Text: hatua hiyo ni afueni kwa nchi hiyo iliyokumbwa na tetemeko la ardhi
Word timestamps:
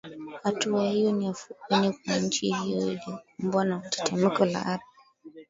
hatua 0.43 0.83
hiyo 0.85 1.11
ni 1.11 1.27
afueni 1.27 1.93
kwa 2.05 2.17
nchi 2.17 2.51
hiyo 2.53 2.81
iliyokumbwa 2.91 3.65
na 3.65 3.79
tetemeko 3.79 4.45
la 4.45 4.65
ardhi 4.65 4.85